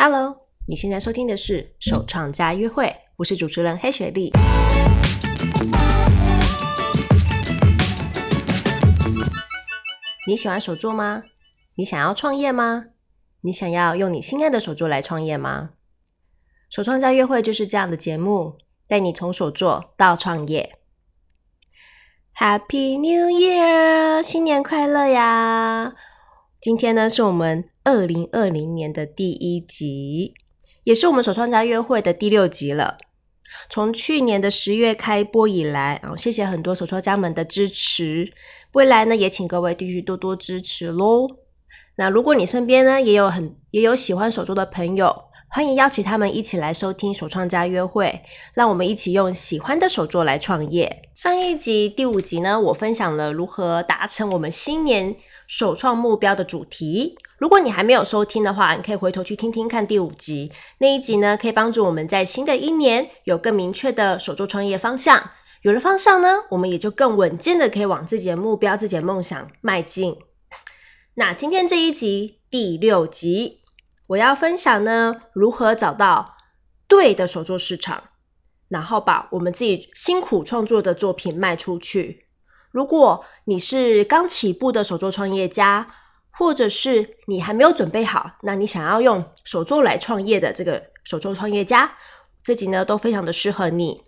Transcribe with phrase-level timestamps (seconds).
[0.00, 4.30] Hello，你现在收听的是首创家约会，我是主持人黑雪莉。
[10.28, 11.24] 你喜欢手作吗？
[11.74, 12.84] 你想要创业吗？
[13.40, 15.70] 你想要用你心爱的手作来创业吗？
[16.70, 18.56] 首创家约会就是这样的节目，
[18.86, 20.78] 带你从手作到创业。
[22.36, 25.92] Happy New Year，新年快乐呀！
[26.60, 30.34] 今天呢，是我们二零二零年的第一集，
[30.84, 32.98] 也是我们手创家约会的第六集了。
[33.70, 38.30] 从去年的十月开播以来，啊，谢谢很多手创家们的支持。
[38.72, 41.26] 未来呢，也请各位继续多多支持喽。
[41.96, 48.20] 那如果你身边呢，也有很也有喜欢手作的朋友，欢迎邀请他们一起来收听手创家约会，
[48.52, 51.08] 让我们一起用喜欢的手作来创业。
[51.14, 57.16] 上一集第五集呢，我分享了如何达成我们新年首创目标的主题。
[57.38, 60.50] 如果你还没有收听的话，你可以回头去听听看第五集。
[60.78, 65.30] 那一集呢，可以帮助我们在新的一年有更明确的手作创业方向。
[65.62, 70.16] 有了方向呢，我们也就更稳健的可以往自己的目标、自己的梦想迈进。
[71.14, 73.60] 那今天这一集第六集。
[74.08, 76.34] 我要分享呢，如何找到
[76.88, 78.04] 对的手作市场，
[78.68, 82.24] 然后把我们自己辛苦创作的作品卖出去。
[82.70, 85.86] 如果你是刚起步的手作创业家，
[86.38, 91.92] 或者是你还没有准备好，那你想要用手作来创业的这个手作创业家，
[92.44, 94.00] 这集呢都非常的适合你。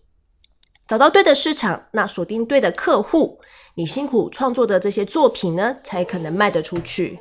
[0.86, 3.40] 找到对的市场，那锁定对的客户，
[3.74, 7.18] 你辛苦创作的这些作品呢，才可能卖得出去。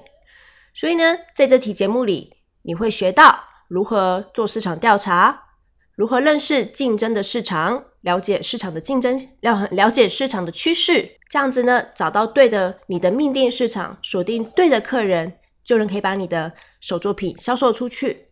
[0.75, 5.45] 所以呢，在这期节目里，你会学到如何做市场调查，
[5.95, 15.33] 如何认识竞争的市场，了解市场的竞争，了了解市场的趋势，这样子呢，找到对的你的命定市场，锁定对的客人，
[15.64, 18.27] 就能可以把你的手作品销售出去。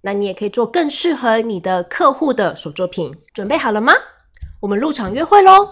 [0.00, 3.14] 那你也可以做更适合你的客户的手作品。
[3.32, 3.92] 准备好了吗？
[4.58, 5.68] 我们入场约会喽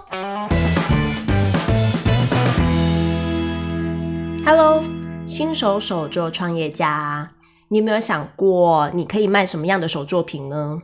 [4.46, 4.84] ！Hello，
[5.26, 7.32] 新手手作创业家。
[7.66, 10.80] 你有没有想过，你可以卖什么样的手作品呢？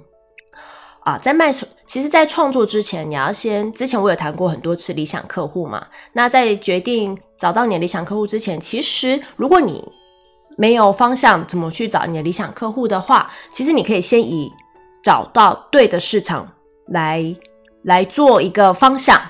[1.07, 5.87] 啊，在卖手，其实，在创作之前，你要先，之前我有谈过很多次理想客户嘛。
[6.15, 9.85] 那在决定找到你的理想客户之前，其实如果你
[10.59, 14.53] 没有方向，怎么去找你的理想客户的话，其实你可以先以
[15.01, 16.53] 找到对的市场
[16.89, 17.37] 来
[17.85, 19.21] 来做一个方向。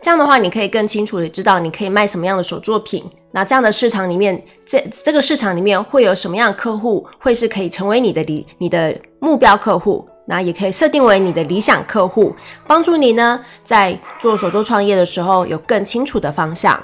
[0.00, 3.04] 这样的话，你可以更清楚的知道你可以卖什么样的手作品。
[3.32, 10.08] 那这样的市场里面，这这个市场里面会有什么样的客户，会是可以成为你的理你的目标客户？
[10.26, 12.34] 那也可以设定为你的理想客户，
[12.66, 16.80] 帮助你呢在做手作创业的时候有更清楚的方向。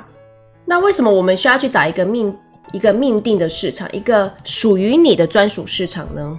[0.64, 2.36] 那为什么我们需要去找一个命
[2.72, 6.38] 一个命定的市场，一个属于你的专属市场呢？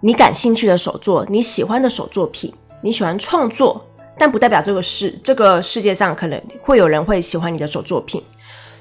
[0.00, 3.84] 你感兴趣的手作，你喜欢的手作品，你喜欢创作。
[4.16, 8.22] 但不代表这个世这个世界上可能会有人会喜欢你的手作品，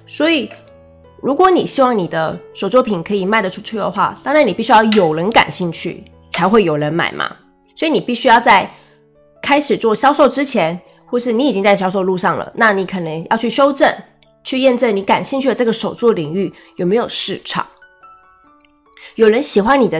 [0.06, 0.48] 所以
[1.24, 7.34] 如果你希望你的手作品可以卖得出去的话，当然你必须要有人感兴趣，才会有人买嘛。
[7.78, 8.70] 所以你必须要在
[9.42, 13.90] 开始做销售之前，或是你已经在销售路上了，那你可能要去修正，
[14.44, 17.66] 去验证你感兴趣的这个手作领域有没有市场，
[19.16, 20.00] 有人喜欢你的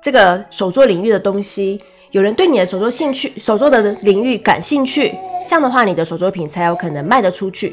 [0.00, 1.80] 这个手作领域的东西。
[2.12, 5.14] 有人对你的手作兴趣、手作的领域感兴趣，
[5.46, 7.72] 这样的话，你的手作品才有可能卖得出去。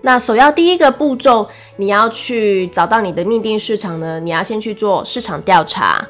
[0.00, 6.06] 那首要第一个步骤，你要去找到你的命定市场呢，你要先去做市场调查。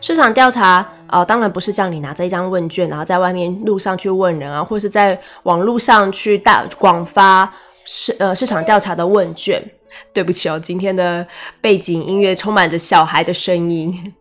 [0.00, 0.68] 市场调查
[1.06, 7.52] 啊、呃，当然不是叫你拿着一张问卷，然后在外面路上去问人啊，或是在网络上去大广发
[7.84, 9.62] 市呃市场调查的问卷。
[10.12, 11.26] 对不起哦，今天的
[11.60, 14.14] 背景音乐充满着小孩的声音。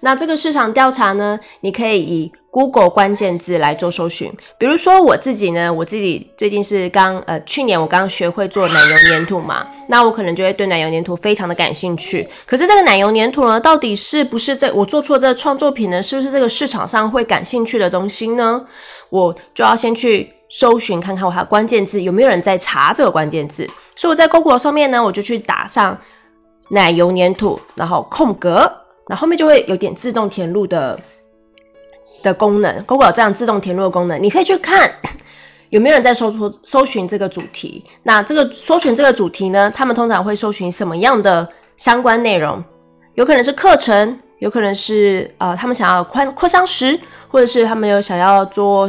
[0.00, 4.32] 那这个市场调查呢，你可以以 Google 关键字来做搜寻。
[4.58, 12.26] 比如说我自己呢，我自己最近是刚呃，去年我刚学会做奶油粘土嘛，那我可能就会对奶油粘土非常的感兴趣。
[12.46, 16.02] 可是这个奶油粘土呢，到底是不是在我做出的这个创作品呢？
[16.02, 18.64] 是不是这个市场上会感兴趣的东西呢？
[19.10, 23.68] 我就要先去搜寻看看我的关键字有没有人在查这个关键字。
[23.94, 25.98] 所以我在 Google 上面呢，我就去打上
[26.70, 28.72] 奶油粘土，然后空格。
[29.08, 31.00] 那后面就会有点自动填入的
[32.22, 34.90] 的功能，Google 有这样自动填入的功能，你可以去看
[35.70, 37.82] 有没有人在搜出搜寻这个主题。
[38.02, 42.62] 那这个搜寻这个主题呢，他们通常会搜寻什么样的相关内容？
[43.14, 48.88] 有可能是课程，有可能是呃他们想要宽扩香石，或者是他们有想要做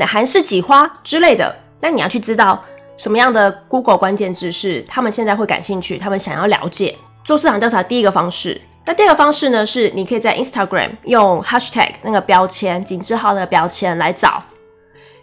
[0.00, 1.54] 韩式挤花之类的。
[1.80, 2.62] 那你要去知道
[2.96, 6.96] 什么样的 Google 关键字是他们现在会感兴趣，他们想要了解。
[7.24, 8.60] 做市场调查第一个方式。
[8.86, 14.42] 那第二个方式呢，是你可以在 Instagram 用 Hashtag 那个标签，井字号的标签来找。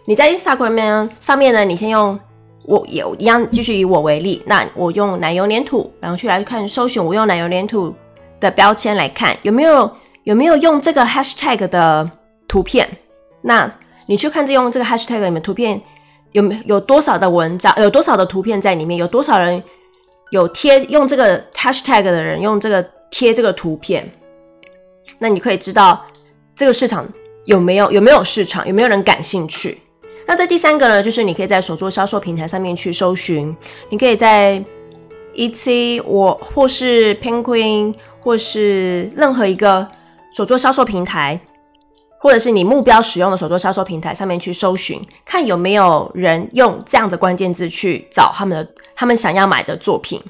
[0.06, 2.18] 你在 Instagram 上面呢，你先用
[2.64, 7.94] 我有一样继续以我为例，那我用奶油黏土，然后去来看搜寻，我用奶油黏土
[8.40, 9.90] 的标签来看有没有
[10.24, 12.10] 有没有用这个 Hashtag 的
[12.46, 12.88] 图片。
[13.42, 13.70] 那
[14.06, 15.80] 你去看这用这个 Hashtag 里面图片
[16.32, 19.62] 有没有多少的文章，有多少的图片在里面，有多少人
[20.30, 24.10] 有贴用这个 Hashtag 的人用这个贴这个图片，
[25.18, 26.04] 那你可以知道
[26.54, 27.06] 这个市场
[27.44, 29.78] 有没有有没有市场，有没有人感兴趣。
[30.26, 33.56] 那这第三个呢，就是你可以在手作销售平台上面去搜寻，
[33.88, 34.62] 你可以在
[35.34, 39.88] ET 我或是 Penguin 或是任何一个
[40.36, 41.40] 手作销售平台，
[42.20, 50.20] 或者是你目标使用的手作销售平台上面去搜寻，看有没有人用这样的关键字去找他们的他们想要买的作品，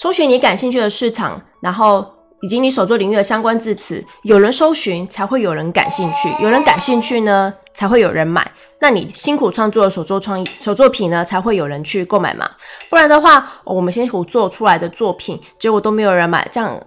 [0.00, 2.08] 搜寻你感兴趣的市场，然后
[2.40, 8.48] 以及你手作领域的相关字词，有人搜寻才会有人感兴趣，有人感兴趣呢，才会有人买。
[8.80, 12.48] 那你辛苦创作的手作创意手作品呢，才会有人去购买嘛？
[12.88, 16.80] 不然的话，我们辛苦做出来的作品，结果都没有人买，这样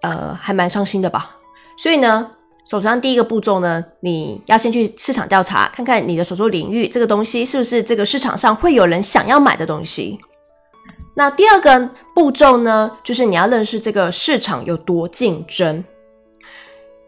[0.00, 1.36] 呃还蛮伤心的吧？
[1.76, 2.30] 所以呢，
[2.66, 10.18] 首先第一个步骤呢，你要先去市场调查，看看你的手作领域这个东西是不是这个市场上会有人想要买的东西。
[11.16, 15.84] 那第二个步骤呢，就是你要认识这个市场有多竞争，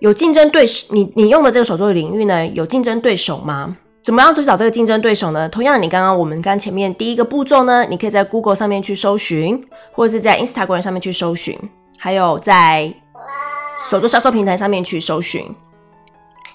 [0.00, 3.76] 有竞争对手，你你用的这个手作领域呢，有竞争对手吗？
[4.02, 5.48] 怎么样去找这个竞争对手呢？
[5.48, 11.58] 同样，你刚刚我们刚前面第一个步骤呢，你可以在 Google 上面去搜寻，或者是在 Instagram 上面去搜寻，
[11.98, 12.92] 还有在
[13.88, 15.44] 手作销售平台上面去搜寻。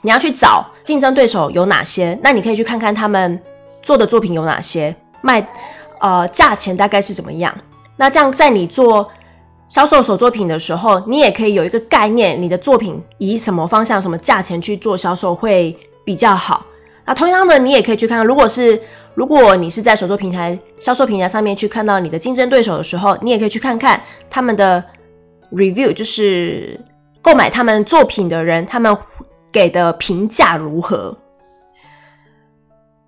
[0.02, 2.20] 你要去找竞争对手有哪些？
[2.24, 3.42] 那你可以去看看他们
[3.82, 5.46] 做的作品有哪些，卖
[6.00, 7.56] 呃价钱大概是怎么样。
[8.02, 9.08] 那这样在你做
[9.68, 16.66] 销售手作品的时候，你也可以有一个概念，你的作品以什么方向、什么价钱去做销售会比较好。
[17.06, 18.82] 那同样的，你也可以去看看，如果是
[19.14, 24.02] 如果你是在手作平台、销售平台上面去看到你的竞争对手的时候，你也可以去看看
[24.32, 24.84] 他们的
[25.52, 26.80] review，就是
[27.22, 28.98] 购买他们作品的人，他们
[29.52, 31.16] 给的评价如何。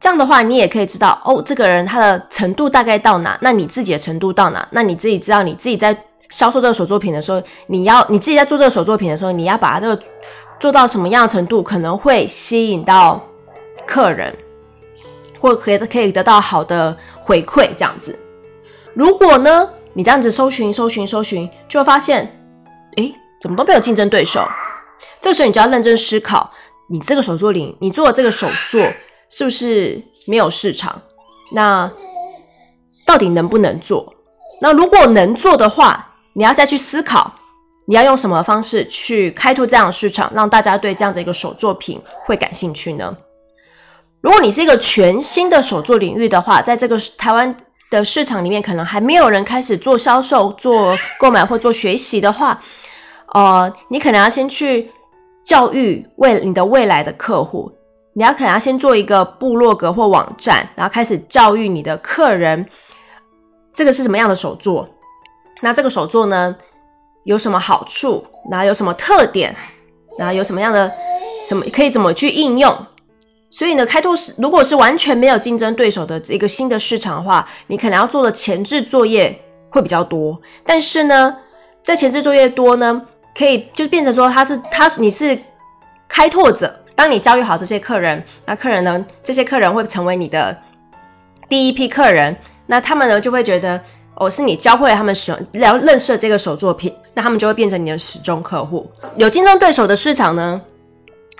[0.04, 4.68] 这样的话，你也可以知道哦，这个人他的程度大概到哪，那你自己的程度到哪？
[4.72, 5.98] 那你自己知道，你自己在
[6.30, 10.04] 销售这个手作品的时候，你要你自己在做这个手作品的时候，你要把它这个
[10.60, 13.24] 做到什么样的程度，可能会吸引到。
[13.86, 14.34] 客人
[15.40, 18.18] 或可以可以得到好的回馈，这样子。
[18.94, 22.30] 如果呢，你这样子搜寻搜寻搜寻，就会发现，
[22.96, 24.46] 诶，怎么都没有竞争对手？
[25.22, 26.50] 这个时候你就要认真思考，
[26.88, 28.86] 你这个手作领，你做的这个手作
[29.36, 31.02] 是不是没有市场？
[31.52, 31.92] 那
[33.04, 34.14] 到底能不能做？
[34.62, 37.34] 那如果能做的话，你要再去思考，
[37.88, 43.18] 你要用什么方式去开拓这样的市场，让大家对这样的一个手作品会感兴趣呢？
[44.22, 47.58] 如果你是一个全新的手作领域的话，在这个台湾
[47.90, 52.62] 的市场里面，可能还没有人开始做销售、做购买或做学习的话，
[53.34, 54.92] 呃，你可能要先去
[55.44, 57.72] 教育未你的未来的客户，
[58.16, 62.66] 你要可能要先做一个部落格或网站，然后开始教育你的客人，
[63.74, 64.88] 这个是什么样的手作？
[65.62, 66.56] 那这个手作呢，
[67.24, 68.26] 有什么好处？
[68.52, 69.56] 然后有什么特点？
[70.20, 70.92] 然后有什么样的
[71.44, 72.76] 什么可以怎么去应用？
[73.50, 79.36] 所以呢，开拓是如果是完全没有竞争对手的一个新的市场的话，你可能要做的前置作业
[79.72, 80.40] 会比较多。
[80.64, 81.36] 但是呢，
[81.82, 83.02] 在前置作业多呢，
[83.36, 85.36] 可以就变成说他是他你是
[86.08, 86.83] 开拓者。
[86.96, 90.56] 当你教育好这些客人，那客人呢，这些客人会成为你的
[91.50, 92.36] 第一批客人。
[92.66, 93.80] 那他们呢就会觉得，
[94.16, 98.90] 哦，是你教会了他们使用，然后认识了这个手作品，那他们就会变成你的始终客户。
[99.18, 100.62] 有竞争对手的市场呢，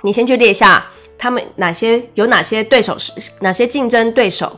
[0.02, 0.84] 你先去列下。
[1.16, 4.52] 他们哪些有哪些对手是哪些竞争对手？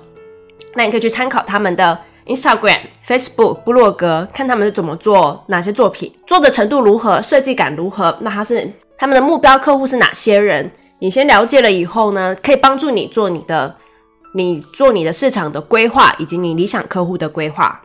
[0.75, 8.17] 那你可以去参考他们的 Instagram、Facebook、部落格，看他们是怎么做哪些作品，做的程度如何，设计感如何。
[8.23, 10.69] 那他是他们的目标客户是哪些人？
[10.99, 13.77] 你先了解了以后呢，可以帮助你做你的
[14.35, 17.81] 你做你的市场的规划，以及你理想客户的规划。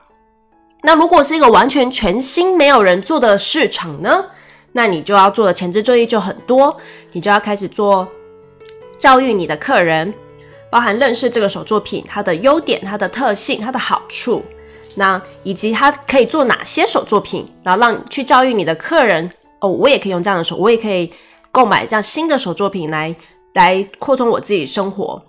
[0.84, 4.26] 那如果是一个完全全新没有人做的市场呢？
[4.74, 6.76] 那你就要做的前置作业就很多，
[7.12, 8.08] 你就要开始做。
[8.98, 10.14] 教育你的客人，
[10.70, 14.46] 包含认识这个手作品，它的优点、它的特性、它的好处，
[14.96, 21.12] 那以及它可以做哪些手作品，然后让去教育你的客人哦，我也可以用这样的手，我也可以
[21.52, 23.16] 购买这样新的手作品来
[23.54, 25.22] 来扩充我自己生活。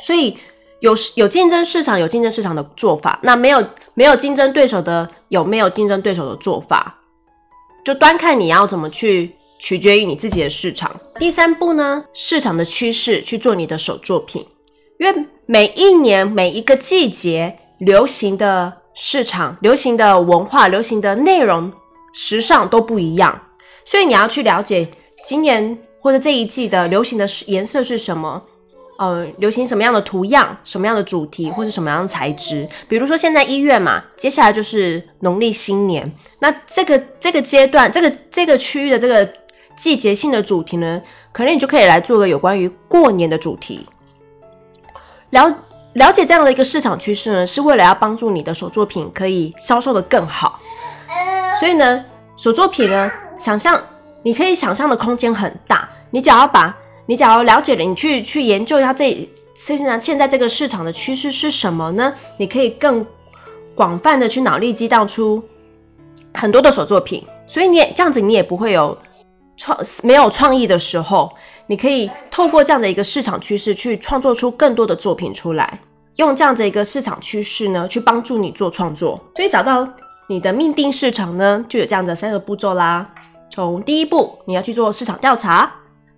[0.00, 0.36] 所以
[0.80, 6.98] 有有竞争市场，有竞争市场的做法，那没有没有竞争对手的，有没有竞争对手的做法？
[7.84, 11.00] 就端看你要怎么去，取决于你自己的市场。
[11.18, 14.46] 第三步呢，市场的趋势去做你的手作品，
[14.98, 21.72] 因为每一年每一个季节流行的市场、流行的文化、流行的内容、
[22.12, 23.42] 时尚都不一样，
[23.84, 24.88] 所以你要去了解
[25.24, 28.42] 今年或者这一季的流行的颜色是什么。
[28.98, 32.68] 呃，流行什么样的图样、什么样的主题，或是什么样的材质？
[32.88, 36.12] 比如说现在一月嘛，接下来就是农历新年。
[36.38, 39.28] 那这个这个阶段，这个这个区域的这个
[39.74, 41.02] 季节性的主题呢，
[41.32, 43.84] 可能你就可以来做个有关于过年的主题。
[45.30, 45.52] 了
[45.94, 50.60] 了解这样的一个市场趋势呢，是为了要帮助你的手作品可以销售的更好。
[51.58, 52.04] 所以呢，
[52.36, 53.82] 手作品呢，想象
[54.22, 56.76] 你可以想象的空间很大，你只要把。
[57.04, 62.14] 你只要了解了，你去去研究一下这现在现在这个市场的趋势是什么呢？
[62.36, 63.04] 你可以更
[63.74, 65.42] 广泛的去脑力激荡出
[66.32, 68.96] 很多的手作品，所以你也这样子，你也不会有
[69.56, 71.30] 创没有创意的时候，
[71.66, 75.80] 你可以透过这样的一个市场趋势去创作出更多的作品出来，
[76.16, 79.20] 用这样的一个市场趋势呢去帮助你做创作。
[79.34, 79.86] 所以找到
[80.28, 83.12] 你的命定市场呢，就有这样的三个步骤啦。
[83.54, 85.70] 从第一步，你要去做市场调查。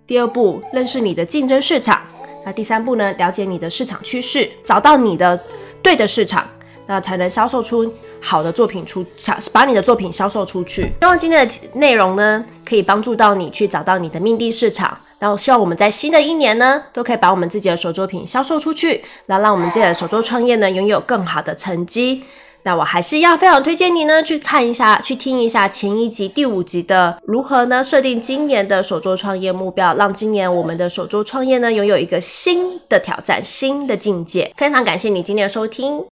[0.07, 1.99] 第二步，认识你的竞争市场。
[2.45, 3.11] 那第三步呢？
[3.17, 5.37] 了解你的市场趋势，找到你的
[5.83, 6.47] 对的市场，
[6.87, 9.05] 那才能销售出好的作品出，
[9.51, 10.83] 把你的作品销售出去。
[10.83, 14.97] 希望今天的内容呢，可以帮助到你去找到你的命定市场。
[15.19, 22.23] 然后希望我们在新的一年呢，都可以把我们自己的手作品销售出去，那让我们自己的手作创业呢，拥有更好的成绩。
[22.65, 27.83] 那我还是要非常推荐你呢，去看一下，去听一下前一集第五集的如何呢？
[27.83, 34.51] 设定今年的手作创业目标，让今年我们的手作创业呢拥有一个新的挑战、新的境界。
[34.57, 36.03] 非常感谢你今天的收听，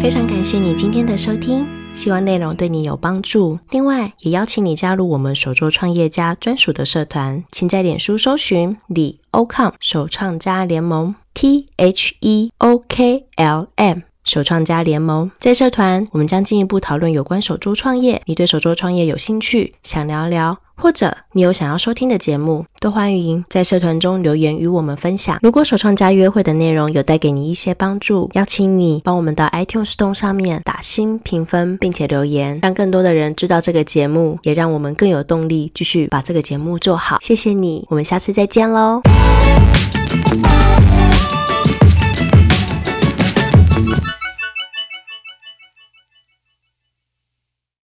[0.00, 3.58] 非常感谢你今天的收听，希望内容对你有帮助。
[3.70, 11.14] 另外，也邀请你加入我们手作创业家专属的社团，请在脸书搜寻李欧康手创家联盟。
[11.34, 18.20] T H E O K L M 首创家联盟，在社团我们将进一步讨论有关手作创业。
[18.26, 25.38] 你对手作创业有兴趣，想聊聊，或者你有想要收听的节目，都欢迎在社团中留言与我们分享。
[25.42, 37.18] 如果首创家约会的内容有带给你一些帮助，邀请你帮我们到 iTunes Store 上面打星评分，并且留言，让更多的人知道这个节目，也让我们更有动力继续把这个节目做好。
[37.22, 39.00] 谢谢你，我们下次再见喽。